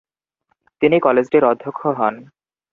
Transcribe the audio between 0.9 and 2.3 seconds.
কলেজটির অধ্যক্ষ হন।